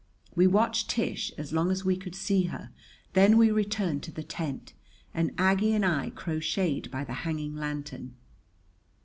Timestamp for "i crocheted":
5.85-6.89